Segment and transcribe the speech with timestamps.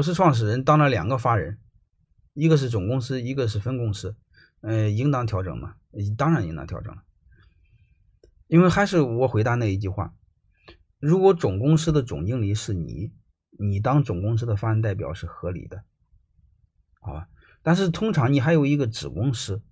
[0.00, 1.58] 我是创始人，当了两个法人，
[2.32, 4.16] 一个是总公司，一个是分公司，
[4.62, 5.74] 呃，应当调整吗？
[6.16, 7.02] 当然应当调整了，
[8.46, 10.14] 因为还是我回答那一句话：
[10.98, 13.12] 如果总公司的总经理是你，
[13.58, 15.84] 你当总公司的法人代表是合理的，
[17.02, 17.28] 好吧？
[17.62, 19.62] 但是通常你还有一个子公司，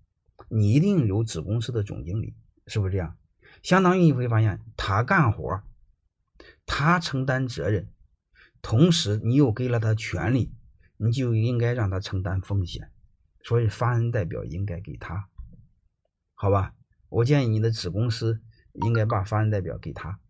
[0.51, 2.37] 你一定有子公司的总经理，
[2.67, 3.17] 是不是这样？
[3.63, 5.63] 相当于你会发现，他干活，
[6.67, 7.89] 他承担责任，
[8.69, 10.53] 同时你又给了他权利，
[10.99, 12.91] 你就应该让他承担风险，
[13.43, 15.27] 所以法人代表应该给他。
[16.35, 16.75] 好吧，
[17.09, 18.43] 我建议你的子公司
[18.75, 20.21] 应该把法人代表给他，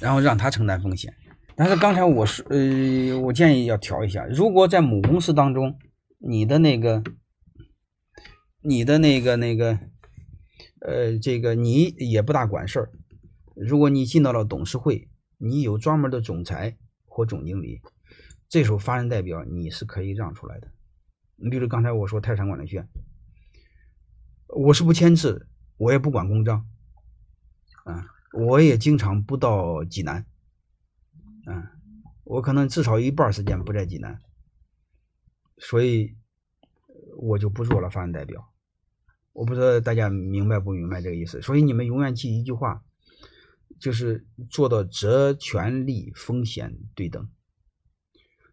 [0.00, 1.14] 然后让他承担风险。
[1.54, 5.78] 但是刚才我说，呃，我建议要调一下，如果在母公司当中，
[6.16, 7.04] 你的那个，
[8.62, 9.78] 你的那个那个，
[10.80, 12.90] 呃，这个你也不大管事儿。
[13.54, 16.78] 如果你进到了董事会，你有专门的总裁
[17.14, 17.82] 或总经理，
[18.48, 20.72] 这时候法人代表你是可以让出来的。
[21.36, 22.88] 你比如刚才我说泰山管理学院，
[24.48, 25.46] 我是不签字。
[25.78, 26.64] 我也不管公章，
[27.84, 30.24] 啊，我也经常不到济南，
[31.44, 31.72] 啊，
[32.22, 34.16] 我可能至少一半时间不在济南，
[35.58, 36.14] 所以
[37.18, 38.48] 我就不做了法人代表。
[39.32, 41.42] 我不知道大家明白不明白这个意思。
[41.42, 42.84] 所以你们永远记一句话，
[43.82, 47.28] 就是做到责权利风险对等。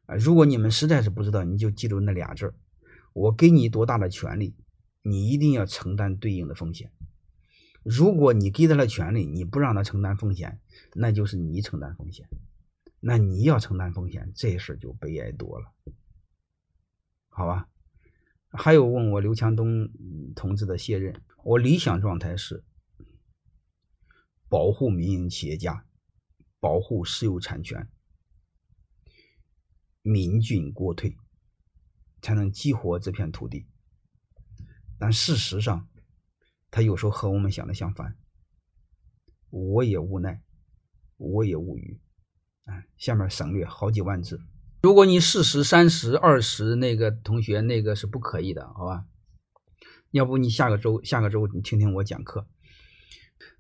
[0.08, 2.56] 啊，如果你们实在是不知道，你就记住那俩字儿：
[3.14, 4.56] 我给你多大的权利，
[5.04, 6.92] 你一定要承担对应的风险。
[7.84, 10.60] 如果你给他了权利，你不让他承担风险，
[10.96, 12.28] 那就是你承担风险。
[13.00, 15.72] 那你要承担风险，这事就悲哀多了，
[17.30, 17.70] 好吧？
[18.50, 19.88] 还有问我刘强东
[20.36, 22.64] 同志的卸任，我理想状态是
[24.50, 25.86] 保护民营企业家，
[26.60, 27.88] 保护私有产权，
[30.02, 31.16] 民进国退，
[32.22, 33.68] 才能激活这片土地。
[34.98, 35.88] 但事实上，
[36.72, 38.18] 他有时候和我们想的相反，
[39.50, 40.42] 我也无奈，
[41.18, 42.02] 我也无语。
[42.66, 44.42] 啊，下面省略好几万字。
[44.82, 49.06] 如果你四十三十二十，那个同学那个是不可以的，好吧？
[50.12, 52.48] 要不你下个周下个周你听听我讲课。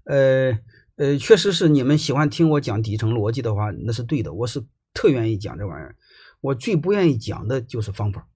[0.05, 0.59] 呃
[0.99, 4.33] 呃，确实是你们喜欢听我讲底层逻辑的话，那是对的。
[4.33, 5.95] 我是特愿意讲这玩意儿。
[6.41, 8.27] 我最不愿意讲的就是方法。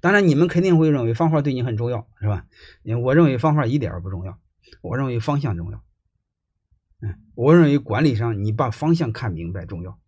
[0.00, 2.46] 当然，你们肯定会认为方法对你很重要，是吧？
[3.02, 4.38] 我认为方法一点儿不重要，
[4.80, 5.84] 我认为方向重要。
[7.02, 9.98] 嗯，我认为管理上你把方向看明白重要，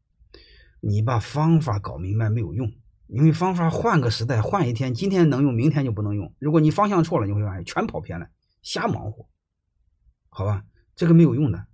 [0.81, 2.73] 你把方法搞明白没有用，
[3.09, 6.35] 因为方法换个时代换一天，今天能用，明天就不能用。
[6.39, 8.31] 如果你方向错了，你会发现全跑偏了，
[8.63, 9.29] 瞎忙活，
[10.31, 10.65] 好吧？
[10.97, 11.67] 这个没有用的，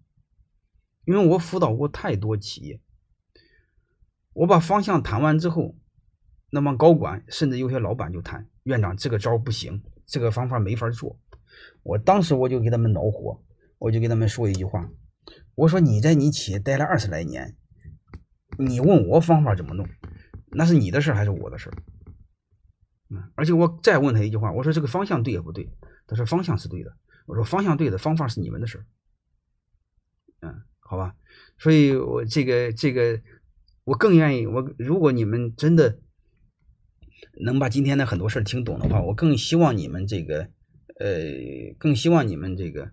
[1.06, 2.78] 因为我辅导过太多企业，
[4.34, 5.74] 我把方向谈完之后。
[6.48, 11.18] 那么高管甚至有些老板就谈院长这个招不行，这个方法没法做。
[11.82, 13.42] 我当时我就给他们恼火，
[13.78, 14.88] 我就给他们说一句话，
[15.56, 17.56] 我说你在你企业待了二十来年，
[18.58, 19.86] 你问我方法怎么弄，
[20.52, 21.68] 那是你的事还是我的事
[23.10, 25.68] 嗯，而且我再问他一句话，我说这个方向对也不对？
[26.06, 26.96] 他说方向是对的。
[27.26, 28.86] 我说方向对的方法是你们的事
[30.40, 31.14] 嗯，好吧。
[31.58, 33.20] 所以我这个这个
[33.84, 35.98] 我更愿意，我如果你们真的。
[37.38, 40.50] 能把今天的很多事听懂的话，我更希望你们这个，
[40.98, 42.90] 呃，更希望你们这个，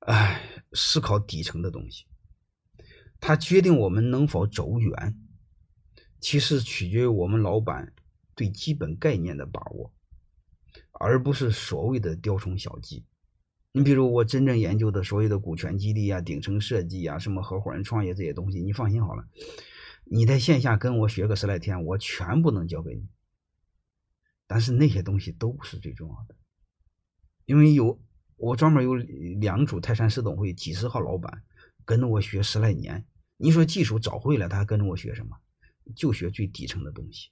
[0.00, 0.40] 哎，
[0.72, 2.06] 思考底层的东西。
[3.18, 5.16] 它决定我们能否走远，
[6.20, 7.92] 其实取决于我们老板
[8.36, 9.92] 对基本概念的把握，
[10.92, 13.04] 而不是所谓的雕虫小技。
[13.72, 19.26] 你比如我真正研究的所谓的股权激励啊、顶层设计啊、什么合伙人创业这些东西，你放心好了。
[20.04, 23.08] 你在线下跟我学个十来天，我全部能教给你。
[24.46, 26.36] 但是那些东西都不是最重要的，
[27.46, 27.98] 因为有
[28.36, 31.42] 我专门有两组泰山市董会几十号老板
[31.86, 33.06] 跟着我学十来年。
[33.38, 35.34] 你说技术早会了，他还跟着我学什么？
[35.96, 37.30] 就学最底层的东西。